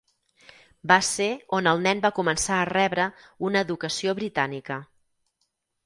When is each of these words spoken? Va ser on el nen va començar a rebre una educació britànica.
Va 0.91 0.97
ser 1.07 1.27
on 1.59 1.69
el 1.73 1.85
nen 1.89 2.01
va 2.07 2.11
començar 2.21 2.57
a 2.61 2.65
rebre 2.73 3.07
una 3.51 3.65
educació 3.69 4.19
britànica. 4.23 4.85